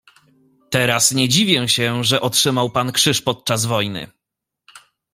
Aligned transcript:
"Teraz 0.69 1.11
nie 1.11 1.29
dziwię 1.29 1.69
się, 1.69 2.03
że 2.03 2.21
otrzymał 2.21 2.69
pan 2.69 2.91
krzyż 2.91 3.21
podczas 3.21 3.65
wojny." 3.65 4.11